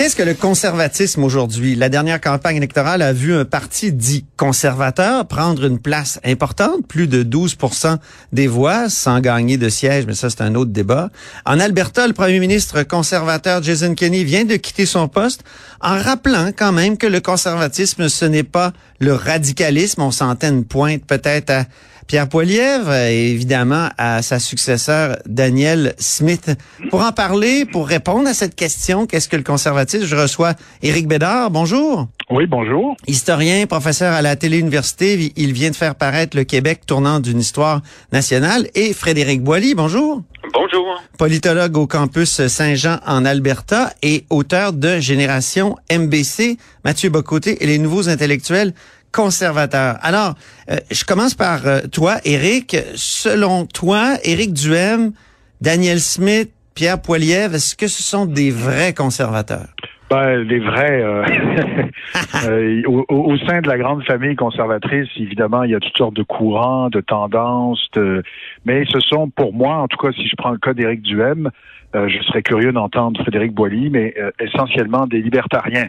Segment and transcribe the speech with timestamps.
[0.00, 1.74] Qu'est-ce que le conservatisme aujourd'hui?
[1.74, 7.06] La dernière campagne électorale a vu un parti dit conservateur prendre une place importante, plus
[7.06, 7.98] de 12%
[8.32, 11.10] des voix, sans gagner de siège, mais ça c'est un autre débat.
[11.44, 15.44] En Alberta, le premier ministre conservateur Jason Kenney vient de quitter son poste
[15.82, 20.00] en rappelant quand même que le conservatisme, ce n'est pas le radicalisme.
[20.00, 21.64] On sentait une pointe peut-être à
[22.10, 26.50] Pierre Poilievre et évidemment à sa successeur Daniel Smith.
[26.90, 30.04] Pour en parler, pour répondre à cette question, qu'est-ce que le conservatisme?
[30.06, 31.52] Je reçois Éric Bédard.
[31.52, 32.08] Bonjour.
[32.28, 32.96] Oui, bonjour.
[33.06, 37.80] Historien, professeur à la télé-université, il vient de faire paraître le Québec tournant d'une histoire
[38.10, 38.66] nationale.
[38.74, 40.22] Et Frédéric Boilly, bonjour.
[40.52, 41.00] Bonjour.
[41.16, 47.78] Politologue au campus Saint-Jean en Alberta et auteur de Génération MBC, Mathieu Bocoté et les
[47.78, 48.74] nouveaux intellectuels
[49.12, 49.96] conservateur.
[50.02, 50.34] Alors,
[50.70, 52.76] euh, je commence par euh, toi, Éric.
[52.94, 55.12] Selon toi, Éric Duhem,
[55.60, 59.68] Daniel Smith, Pierre Poilievre, est-ce que ce sont des vrais conservateurs?
[60.10, 65.78] Ben, les vrais, euh, au, sein de la grande famille conservatrice, évidemment, il y a
[65.78, 67.88] toutes sortes de courants, de tendances,
[68.64, 71.50] mais ce sont, pour moi, en tout cas, si je prends le cas d'Éric Duhem,
[71.94, 75.86] je serais curieux d'entendre Frédéric Boilly, mais essentiellement des libertariens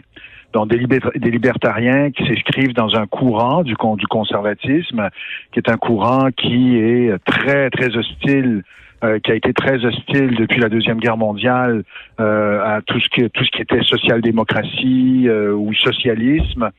[0.52, 5.08] donc des, libertariens qui s'inscrivent dans un courant du, du conservatisme,
[5.52, 8.62] qui est un courant qui est très, très hostile
[9.04, 11.82] euh, qui a été très hostile depuis la deuxième guerre mondiale
[12.20, 16.70] euh, à tout ce qui tout ce qui était social-démocratie euh, ou socialisme,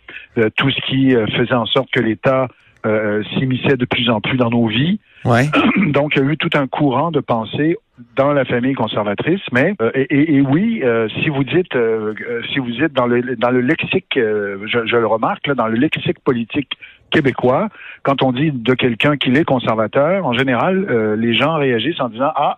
[0.55, 2.47] tout ce qui faisait en sorte que l'État
[3.33, 4.99] s'immisçait de plus en plus dans nos vies.
[5.93, 7.77] Donc, il y a eu tout un courant de pensée
[8.16, 12.13] dans la famille conservatrice, mais euh, et, et, oui, euh, si vous dites euh,
[12.52, 15.75] si vous dites dans le dans le lexique, je, je, le remarque là, dans le
[15.75, 16.71] lexique politique
[17.11, 17.69] québécois,
[18.01, 22.31] quand on dit de quelqu'un qu'il est conservateur, en général, les gens réagissent en disant
[22.35, 22.57] ah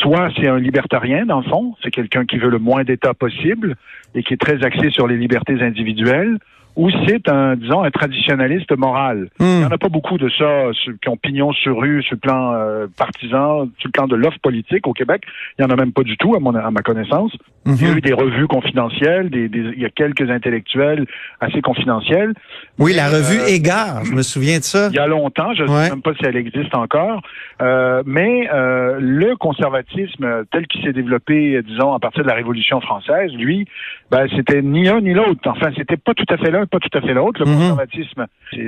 [0.00, 3.76] soit c'est un libertarien dans le fond, c'est quelqu'un qui veut le moins d'État possible
[4.14, 6.38] et qui est très axé sur les libertés individuelles,
[6.76, 9.28] ou c'est un, disons, un traditionnaliste moral.
[9.38, 9.44] Hmm.
[9.44, 10.70] Il n'y en a pas beaucoup de ça
[11.02, 14.38] qui ont pignon sur rue sur le plan euh, partisan, sur le plan de l'offre
[14.40, 15.22] politique au Québec.
[15.58, 17.32] Il n'y en a même pas du tout, à, mon, à ma connaissance.
[17.66, 21.06] Il y a eu des revues confidentielles, des, il y a quelques intellectuels
[21.40, 22.32] assez confidentiels.
[22.78, 24.88] Oui, la revue euh, Égard, je me souviens de ça.
[24.90, 27.22] Il y a longtemps, je ne sais même pas si elle existe encore.
[27.60, 32.80] Euh, mais euh, le conservatisme tel qu'il s'est développé, disons, à partir de la Révolution
[32.80, 33.66] française, lui,
[34.10, 35.40] ben, c'était ni un ni l'autre.
[35.44, 37.40] Enfin, c'était pas tout à fait l'un, pas tout à fait l'autre.
[37.40, 37.56] Le mhm.
[37.56, 38.26] conservatisme,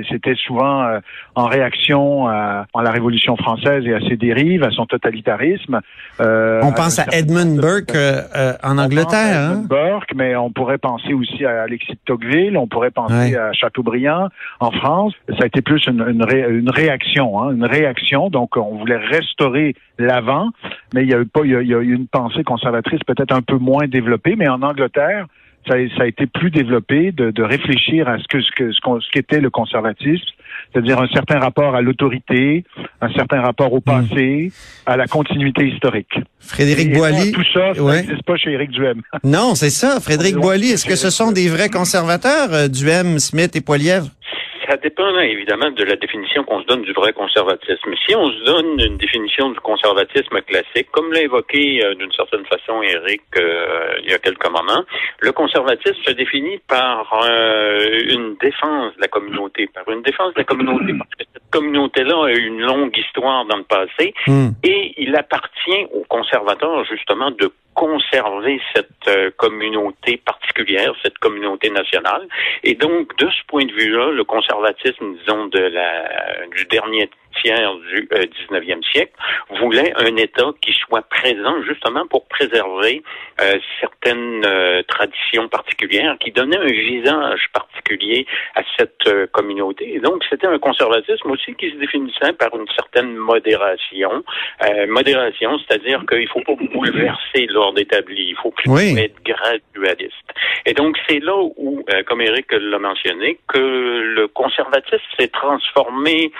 [0.09, 0.99] c'était souvent euh,
[1.35, 5.79] en réaction à, à, la Révolution française et à ses dérives, à son totalitarisme.
[6.19, 7.95] on pense à, Edmund Burke
[8.63, 9.51] en Angleterre.
[9.51, 9.63] Hein?
[9.67, 14.29] Burke, mais on pourrait penser aussi à Alexis de Tocqueville, on pourrait penser à Chateaubriand
[14.59, 15.13] en France.
[15.37, 18.29] Ça a été plus une, une, réaction, hein, une réaction.
[18.29, 20.49] Donc, on voulait restaurer l'avant,
[20.93, 23.41] mais il y a eu pas, il y a, eu une pensée conservatrice peut-être un
[23.41, 24.35] peu moins développée.
[24.35, 25.27] Mais en Angleterre,
[25.67, 29.11] ça, ça a été plus développé de, de réfléchir à ce que ce que ce
[29.11, 30.25] qu'était le conservatisme,
[30.71, 32.63] c'est-à-dire un certain rapport à l'autorité,
[33.01, 34.51] un certain rapport au passé,
[34.85, 36.13] à la continuité historique.
[36.39, 37.31] Frédéric Boilly.
[37.31, 39.01] Tout ça, ça n'existe pas chez Éric Duhem.
[39.23, 39.99] Non, c'est ça.
[39.99, 44.07] Frédéric Boilly, est-ce que ce sont des vrais conservateurs, euh, Duhem, Smith et Poilievre?
[44.67, 47.93] Ça dépend évidemment de la définition qu'on se donne du vrai conservatisme.
[48.07, 52.45] Si on se donne une définition du conservatisme classique, comme l'a évoqué euh, d'une certaine
[52.45, 54.83] façon Eric euh, il y a quelques moments,
[55.19, 60.39] le conservatisme se définit par euh, une défense de la communauté, par une défense de
[60.39, 60.93] la communauté,
[61.53, 64.49] communauté-là a une longue histoire dans le passé hmm.
[64.63, 72.27] et il appartient aux conservateurs justement de conserver cette euh, communauté particulière, cette communauté nationale.
[72.63, 77.09] Et donc, de ce point de vue-là, le conservatisme, disons, de la, du dernier
[77.43, 79.13] tiers du euh, 19e siècle,
[79.59, 83.03] voulait un État qui soit présent justement pour préserver
[83.41, 89.95] euh, certaines euh, traditions particulières, qui donnait un visage particulier à cette euh, communauté.
[89.95, 94.23] Et donc, c'était un conservatisme aussi qui se définissait par une certaine modération.
[94.87, 100.22] modération, c'est-à-dire qu'il faut pas bouleverser l'ordre établi, il faut plutôt être gradualiste.
[100.65, 106.31] Et donc, c'est là où, comme Eric l'a mentionné, que le conservatisme s'est transformé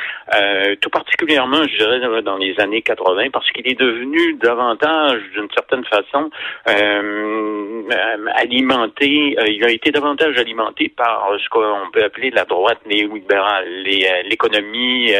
[0.82, 5.86] tout particulièrement, je dirais, dans les années 80, parce qu'il est devenu davantage, d'une certaine
[5.86, 6.30] façon,
[7.94, 12.80] euh, alimenté, euh, il a été davantage alimenté par ce qu'on peut appeler la droite
[12.86, 15.12] néolibérale, euh, l'économie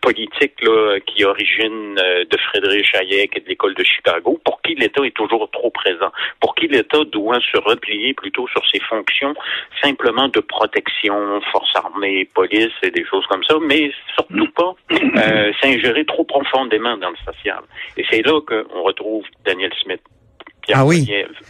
[0.00, 4.31] politique là, qui origine de Friedrich Hayek et de l'école de Chicago,
[4.72, 6.10] qui l'État est toujours trop présent,
[6.40, 9.34] pour qui l'État doit se replier plutôt sur ses fonctions
[9.82, 15.52] simplement de protection, force armée, police et des choses comme ça, mais surtout pas euh,
[15.60, 17.60] s'ingérer trop profondément dans le social.
[17.96, 20.00] Et c'est là qu'on retrouve Daniel Smith.
[20.62, 21.08] Pierre ah oui,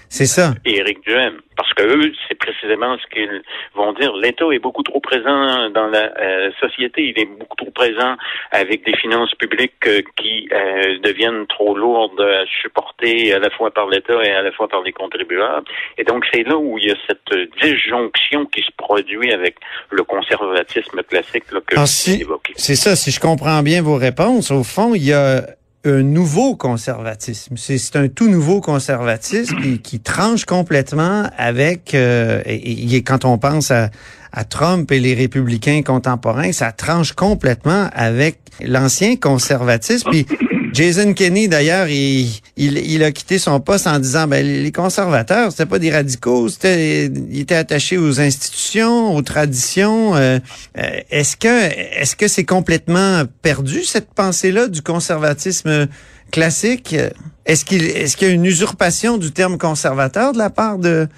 [0.08, 0.54] c'est ça.
[0.64, 1.40] Et Éric Duhem.
[1.56, 3.42] Parce que eux, c'est précisément ce qu'ils
[3.74, 4.16] vont dire.
[4.16, 7.12] L'État est beaucoup trop présent dans la euh, société.
[7.14, 8.16] Il est beaucoup trop présent
[8.50, 13.70] avec des finances publiques euh, qui euh, deviennent trop lourdes à supporter à la fois
[13.70, 15.66] par l'État et à la fois par les contribuables.
[15.98, 19.56] Et donc, c'est là où il y a cette disjonction qui se produit avec
[19.90, 22.54] le conservatisme classique là, que j'ai évoqué.
[22.56, 22.96] C'est ça.
[22.96, 25.42] Si je comprends bien vos réponses, au fond, il y a
[25.84, 27.56] un nouveau conservatisme.
[27.56, 33.38] C'est un tout nouveau conservatisme qui, qui tranche complètement avec, euh, et, et, quand on
[33.38, 33.90] pense à,
[34.32, 40.10] à Trump et les républicains contemporains, ça tranche complètement avec l'ancien conservatisme.
[40.10, 40.26] Puis
[40.72, 45.66] Jason Kenney, d'ailleurs, il, il, a quitté son poste en disant ben les conservateurs, c'était
[45.66, 50.16] pas des radicaux, c'était ils étaient attachés aux institutions, aux traditions.
[50.16, 50.38] Euh,
[50.78, 55.88] euh, est-ce que c'est complètement perdu cette pensée-là du conservatisme
[56.30, 56.96] classique?
[57.44, 61.08] Est-ce qu'il est-ce qu'il y a une usurpation du terme conservateur de la part de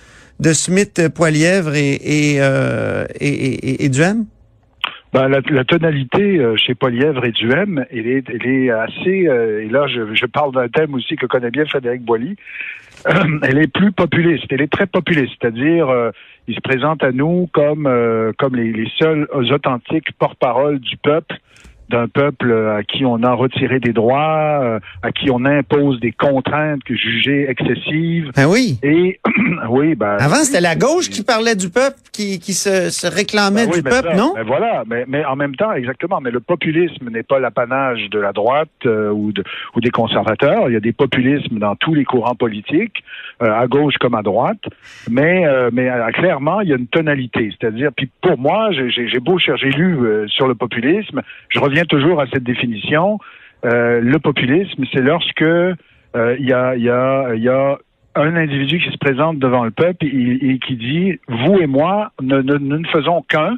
[0.53, 3.07] Smith, Poilièvre et et, euh,
[5.15, 9.63] ben, la, la, tonalité euh, chez Polièvre et Duhem, elle est, elle est assez, euh,
[9.63, 12.35] et là je, je parle d'un thème aussi que connaît bien Frédéric Boilly,
[13.43, 16.11] elle est plus populiste, elle est très populiste, c'est-à-dire euh,
[16.49, 17.89] il se présente à nous comme,
[18.39, 21.37] comme les, les seuls authentiques porte-parole du peuple,
[21.89, 26.13] d'un peuple à qui on a retiré des droits, euh, à qui on impose des
[26.13, 28.31] contraintes que jugées excessives.
[28.35, 28.79] Ben oui.
[28.83, 29.21] Et
[29.69, 33.67] oui, ben avant c'était la gauche qui parlait du peuple, qui, qui se, se réclamait
[33.67, 34.33] ben du peuple, non?
[34.35, 36.21] ben voilà, mais, mais en même temps, exactement.
[36.21, 39.45] Mais le populisme n'est pas l'apanage de la droite euh, ou, de,
[39.77, 40.69] ou des conservateurs.
[40.69, 43.05] Il y a des populismes dans tous les courants politiques,
[43.43, 44.63] euh, à gauche comme à droite.
[45.11, 47.51] Mais mais clairement, il y a une tonalité.
[47.59, 49.99] C'est-à-dire, puis pour moi, j'ai beau chercher, j'ai lu
[50.29, 53.19] sur le populisme, je reviens toujours à cette définition.
[53.65, 55.75] Euh, le populisme, c'est lorsque euh,
[56.39, 57.79] il y, a,
[58.17, 62.41] un individu qui se présente devant le peuple et, qui dit vous et moi ne,
[62.41, 63.57] ne faisons qu'un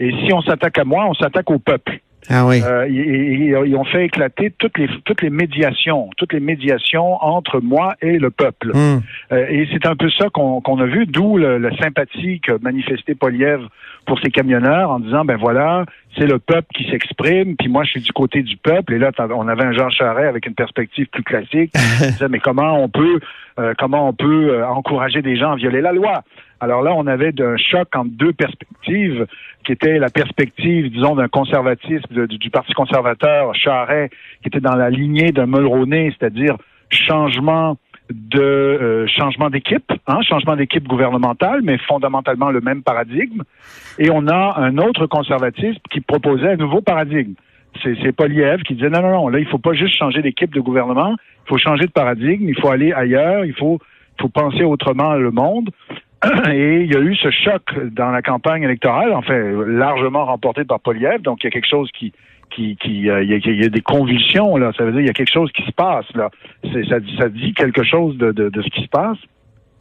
[0.00, 2.00] et si on s'attaque à moi, on s'attaque au peuple.
[2.28, 2.60] Ah oui.
[2.62, 7.94] Euh, ils, ont fait éclater toutes les toutes les médiations, toutes les médiations entre moi
[8.02, 8.72] et le peuple.
[8.74, 9.00] Hmm.
[9.32, 13.62] Euh, et c'est un peu ça qu'on a vu, d'où la sympathie que manifestait Poliev
[14.06, 15.84] pour ces camionneurs en disant ben voilà,
[16.18, 18.94] c'est le peuple qui s'exprime, puis moi je suis du côté du peuple.
[18.94, 21.72] Et là, on avait un Jean Charest avec une perspective plus classique.
[22.00, 23.20] disait, mais comment on peut
[23.60, 26.22] euh, comment on peut euh, encourager des gens à violer la loi
[26.60, 29.26] Alors là, on avait un choc entre deux perspectives,
[29.64, 34.12] qui était la perspective, disons, d'un conservatisme du, Parti conservateur, Charest,
[34.42, 36.56] qui était dans la lignée d'un Mulroney, c'est-à-dire
[36.88, 37.76] changement
[38.10, 43.42] de euh, changement d'équipe, hein, changement d'équipe gouvernementale, mais fondamentalement le même paradigme.
[43.98, 47.34] Et on a un autre conservatisme qui proposait un nouveau paradigme.
[47.82, 50.60] C'est Poliev qui disait non, non, non, là, il faut pas juste changer d'équipe de
[50.60, 51.14] gouvernement,
[51.46, 53.78] il faut changer de paradigme, il faut aller ailleurs, il faut,
[54.20, 55.70] faut penser autrement le monde.
[56.52, 57.62] Et il y a eu ce choc
[57.92, 61.90] dans la campagne électorale, enfin, largement remporté par Poliev, donc il y a quelque chose
[61.92, 62.12] qui,
[62.50, 64.72] qui, qui euh, il, y a, des convulsions là.
[64.76, 66.28] Ça veut dire il y a quelque chose qui se passe là.
[66.62, 69.18] Ça, ça dit quelque chose de, de, de ce qui se passe.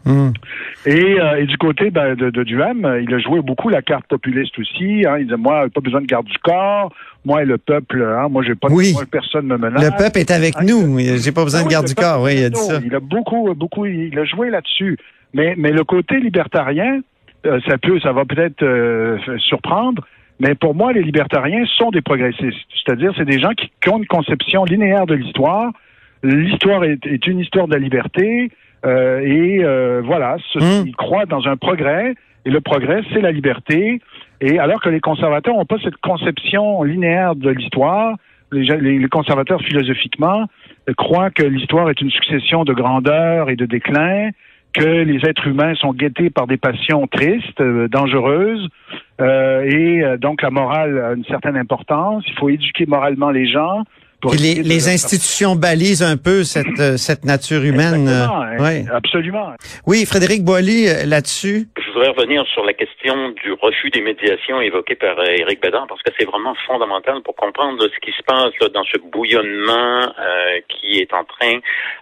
[0.05, 4.07] Et, euh, et, du côté ben, de, de Duham, il a joué beaucoup la carte
[4.07, 5.03] populiste aussi.
[5.05, 5.17] Hein.
[5.19, 6.91] Il disait moi, pas besoin de garde du corps.
[7.25, 8.93] Moi et le peuple, hein, moi j'ai pas oui.
[8.93, 9.83] moi, personne me menace.
[9.83, 10.97] Le peuple est avec nous.
[10.99, 12.21] J'ai pas besoin de garde du corps.
[12.21, 12.79] Oui, il a dit ça.
[12.83, 14.97] Il a beaucoup, beaucoup, il a joué là-dessus.
[15.33, 17.01] Mais, mais le côté libertarien,
[17.45, 18.65] euh, ça peut, ça va peut-être
[19.39, 20.03] surprendre.
[20.39, 22.57] Mais pour moi, les libertariens sont des progressistes.
[22.83, 25.71] C'est-à-dire, c'est des gens qui, ont une conception linéaire de l'histoire.
[26.23, 28.51] L'histoire est, une histoire de la liberté.
[28.85, 30.87] Euh, et euh, voilà, mmh.
[30.87, 32.15] ils croient dans un progrès.
[32.45, 34.01] Et le progrès, c'est la liberté.
[34.41, 38.15] Et alors que les conservateurs n'ont pas cette conception linéaire de l'histoire,
[38.51, 40.47] les, les, conservateurs philosophiquement
[40.97, 44.31] croient que l'histoire est une succession de grandeur et de déclin,
[44.73, 48.67] que les êtres humains sont guettés par des passions tristes, euh, dangereuses,
[49.19, 52.23] euh, et euh, donc la morale a une certaine importance.
[52.27, 53.83] Il faut éduquer moralement les gens.
[54.39, 58.09] Les, les institutions balisent un peu cette, cette nature humaine.
[58.59, 59.53] Oui, Absolument.
[59.85, 61.67] Oui, Frédéric Boilly, là-dessus.
[61.77, 66.01] Je voudrais revenir sur la question du refus des médiations évoquée par Éric Bédard, parce
[66.03, 70.13] que c'est vraiment fondamental pour comprendre ce qui se passe dans ce bouillonnement
[70.67, 71.59] qui est en train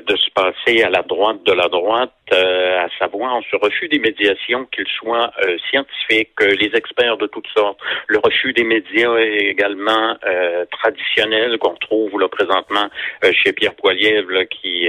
[0.07, 3.99] de se passer à la droite de la droite euh, à savoir ce refus des
[3.99, 9.17] médiations, qu'ils soient euh, scientifiques, euh, les experts de toutes sortes, le refus des médias
[9.17, 10.15] également
[10.71, 12.89] traditionnels qu'on trouve là présentement
[13.43, 14.87] chez Pierre Poilievre, qui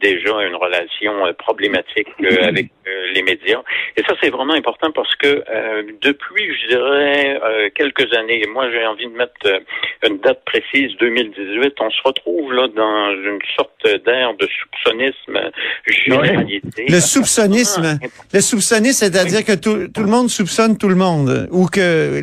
[0.00, 2.08] déjà a une relation problématique
[2.42, 2.68] avec
[3.14, 3.62] les médias.
[3.96, 8.70] Et ça, c'est vraiment important parce que euh, depuis, je dirais, euh, quelques années, moi
[8.70, 9.58] j'ai envie de mettre euh,
[10.08, 15.50] une date précise, 2018, on se retrouve là dans une sorte d'air de soupçonnisme
[15.86, 16.86] généralisé.
[16.88, 17.98] Le soupçonnisme,
[18.32, 22.22] le soupçonnisme, c'est-à-dire que tout, tout, le monde soupçonne tout le monde, ou que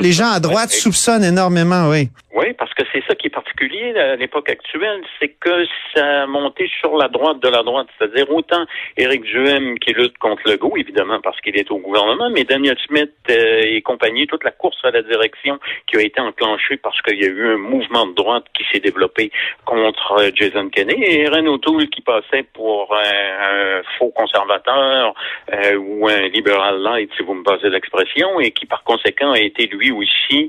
[0.00, 2.08] les gens à droite soupçonnent énormément, oui.
[2.32, 6.26] Oui, parce que c'est ça qui est particulier à l'époque actuelle, c'est que ça a
[6.26, 10.56] monté sur la droite de la droite, c'est-à-dire autant Éric Duhem qui lutte contre le
[10.56, 14.52] goût, évidemment parce qu'il est au gouvernement, mais Daniel Smith euh, et compagnie, toute la
[14.52, 15.58] course à la direction
[15.88, 18.78] qui a été enclenchée parce qu'il y a eu un mouvement de droite qui s'est
[18.78, 19.32] développé
[19.64, 25.14] contre euh, Jason Kenney et Renaud Toul qui passait pour un, faux conservateur
[25.52, 29.40] euh, ou un liberal light, si vous me passez l'expression, et qui par conséquent a
[29.40, 30.48] été lui aussi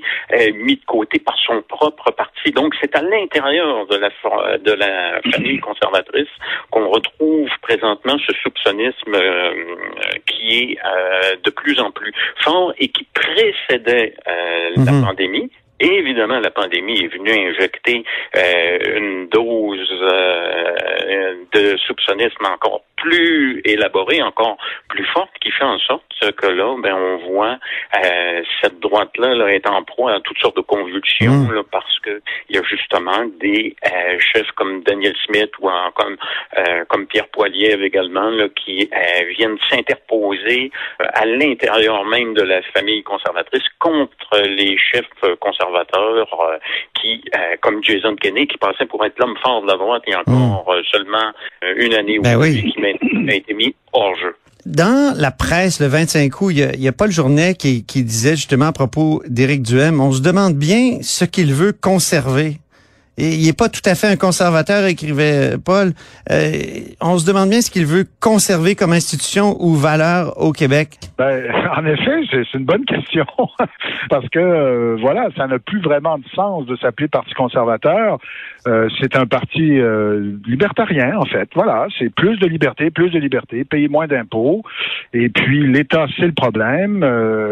[0.54, 2.52] mis de côté par son propre parti.
[2.52, 4.10] Donc, c'est à l'intérieur de la,
[4.58, 6.30] de la famille conservatrice
[6.70, 9.54] qu'on retrouve présentement ce soupçonnisme euh,
[10.28, 12.14] qui est euh, de plus en plus
[12.44, 15.06] fort et qui précédait euh, la mhm.
[15.06, 15.52] pandémie.
[15.80, 18.04] Et évidemment, la pandémie est venue injecter
[18.36, 19.90] une dose
[21.54, 26.04] de soupçonnisme encore plus élaborée, encore plus forte, qui fait en sorte
[26.38, 27.58] que là, ben, on voit
[27.98, 31.54] euh, cette droite-là là, est en proie à toutes sortes de convulsions mmh.
[31.54, 36.18] là, parce que il y a justement des euh, chefs comme Daniel Smith ou comme
[36.58, 38.90] euh, comme Pierre Poilievre également là, qui
[39.38, 45.06] viennent s'interposer à l'intérieur même de la famille conservatrice contre les chefs
[45.40, 46.60] conservateurs
[47.02, 47.24] qui,
[47.62, 50.20] comme Jason Kenney, qui passait pour être l'homme fort de la droite il y a
[50.20, 50.84] encore mmh.
[50.92, 51.32] seulement
[51.78, 54.36] une année ben où il a été mis hors jeu.
[54.66, 58.68] Dans la presse, le 25 août, il y a, Paul Journet qui, qui disait justement
[58.68, 62.61] à propos d'Éric Duhem, on se demande bien ce qu'il veut conserver
[63.22, 65.92] il n'est pas tout à fait un conservateur, écrivait Paul.
[66.32, 66.52] Euh,
[67.02, 70.98] on se demande bien ce qu'il veut conserver comme institution ou valeur au Québec.
[71.18, 71.44] Ben,
[71.78, 73.26] en effet, c'est une bonne question.
[74.10, 78.18] Parce que, euh, voilà, ça n'a plus vraiment de sens de s'appeler Parti conservateur.
[78.68, 79.80] Euh, c'est un parti
[80.48, 81.50] libertarien, en fait.
[81.56, 84.64] Voilà, c'est plus de liberté, plus de liberté, payer moins d'impôts.
[85.14, 87.04] Et puis, l'État, c'est le problème.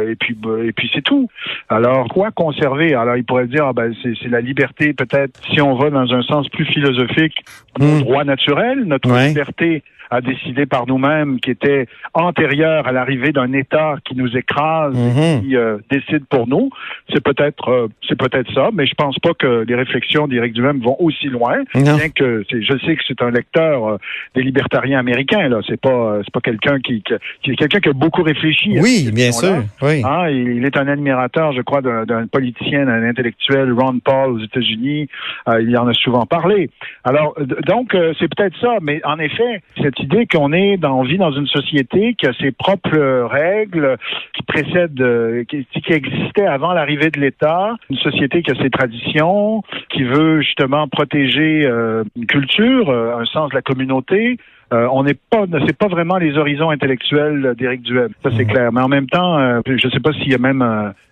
[0.07, 1.27] et puis, et puis c'est tout.
[1.67, 2.93] Alors, quoi conserver?
[2.93, 6.21] Alors, il pourrait dire, ah, ben, c'est la liberté, peut-être, si on va dans un
[6.21, 7.35] sens plus philosophique,
[7.77, 7.99] nos hmm.
[7.99, 13.95] droits naturels, notre liberté à décider par nous-mêmes, qui était antérieur à l'arrivée d'un État
[14.05, 15.41] qui nous écrase et mhm.
[15.41, 16.69] qui euh, décide pour nous.
[17.13, 20.79] C'est peut-être euh, c'est peut-être ça, mais je pense pas que les réflexions d'Éric Duhem
[20.79, 21.57] vont aussi loin.
[21.75, 23.97] Bien que je sais que c'est un lecteur euh,
[24.35, 25.47] des libertariens américains.
[25.47, 27.03] Là, c'est pas c'est pas quelqu'un qui,
[27.43, 28.79] qui, quelqu'un qui a beaucoup réfléchi.
[28.79, 29.63] Oui, bien sûr.
[29.81, 30.01] Oui.
[30.03, 35.07] Ah, il est un admirateur, je crois, d'un politicien, d'un intellectuel, Ron Paul aux États-Unis.
[35.61, 36.69] il en a souvent parlé.
[37.03, 37.35] Alors
[37.67, 41.31] donc c'est peut-être ça, mais en effet, cette idée qu'on est dans, on vit dans
[41.31, 43.97] une société qui a ses propres règles,
[44.35, 48.69] qui précèdent, euh, qui, qui existait avant l'arrivée de l'État, une société qui a ses
[48.69, 54.37] traditions, qui veut justement protéger euh, une culture, euh, un sens de la communauté.
[54.71, 58.51] on n'est pas, c'est pas vraiment les horizons intellectuels d'Éric Duhem, ça c'est mhm.
[58.51, 58.71] clair.
[58.71, 60.59] Mais en même temps, je ne sais pas s'il y a même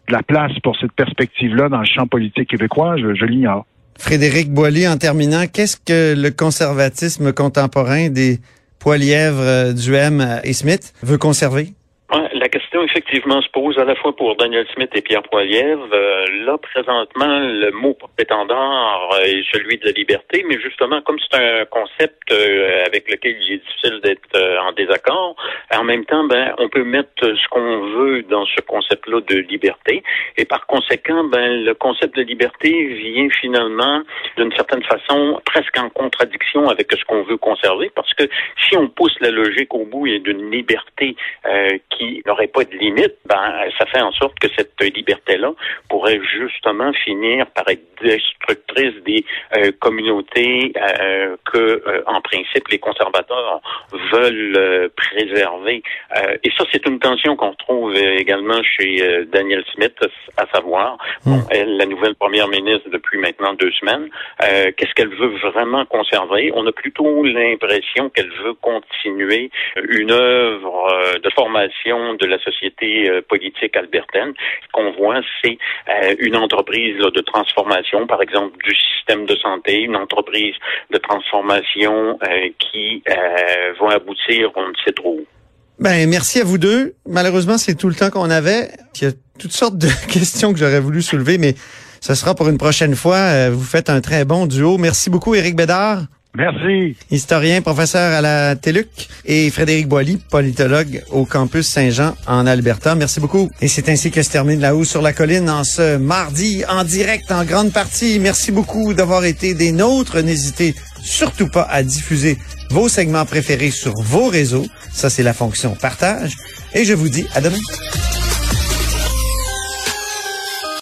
[0.08, 3.66] de la place pour cette perspective-là dans le champ politique québécois, je, je l'ignore.
[3.98, 8.40] Frédéric Boilly, en terminant, qu'est-ce que le conservatisme contemporain des
[8.88, 11.74] Poilièvre, euh, Duhem et Smith veut conserver?
[12.10, 15.90] La question effectivement se pose à la fois pour Daniel Smith et Pierre Poilievre.
[15.92, 21.38] Euh, là, présentement, le mot prétendant est celui de la liberté, mais justement, comme c'est
[21.38, 25.36] un concept euh, avec lequel il est difficile d'être euh, en désaccord,
[25.76, 30.02] en même temps, ben, on peut mettre ce qu'on veut dans ce concept-là de liberté,
[30.38, 34.02] et par conséquent, ben, le concept de liberté vient finalement,
[34.38, 38.24] d'une certaine façon, presque en contradiction avec ce qu'on veut conserver, parce que
[38.70, 41.16] si on pousse la logique au bout et d'une liberté
[41.90, 45.52] qui n'aurait pas de limite, ben, ça fait en sorte que cette liberté-là
[45.90, 49.26] pourrait justement finir par être destructrice des
[49.56, 53.62] euh, communautés euh, que, euh, en principe, les conservateurs
[54.12, 55.82] veulent préserver.
[56.44, 59.96] et ça, c'est une tension qu'on retrouve également chez Daniel Smith,
[60.38, 61.40] à savoir, hmm.
[61.50, 66.52] elle, la nouvelle première ministre depuis maintenant deux semaines, qu'est-ce qu'elle veut vraiment conserver?
[66.54, 73.22] On a plutôt l'impression qu'elle veut continuer une œuvre de formation de la société euh,
[73.22, 74.34] politique albertaine.
[74.64, 75.58] Ce qu'on voit, c'est
[75.90, 80.56] euh, une entreprise de transformation, par exemple, du système de santé, une entreprise
[80.92, 83.04] de transformation euh, qui
[83.80, 85.20] va aboutir, on ne sait trop
[85.80, 86.94] Ben, merci à vous deux.
[87.08, 88.70] Malheureusement, c'est tout le temps qu'on avait.
[88.96, 91.54] Il y a toutes sortes de questions que j'aurais voulu soulever, mais
[92.02, 93.50] ce sera pour une prochaine fois.
[93.50, 94.78] Vous faites un très bon duo.
[94.78, 96.02] Merci beaucoup, Éric Bédard.
[96.38, 96.96] Merci.
[97.10, 102.94] Historien, professeur à la TELUC et Frédéric Boily, politologue au campus Saint-Jean en Alberta.
[102.94, 103.50] Merci beaucoup.
[103.60, 106.84] Et c'est ainsi que se termine La Haut sur la Colline en ce mardi en
[106.84, 108.20] direct en grande partie.
[108.20, 110.22] Merci beaucoup d'avoir été des nôtres.
[110.22, 112.38] N'hésitez surtout pas à diffuser
[112.70, 114.68] vos segments préférés sur vos réseaux.
[114.94, 116.34] Ça, c'est la fonction partage.
[116.76, 117.58] Et je vous dis à demain.